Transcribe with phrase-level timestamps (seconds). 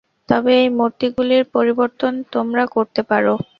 [0.29, 3.25] তবে এই মূর্তিগুলির পরিবর্তন তোমরা করতে পার।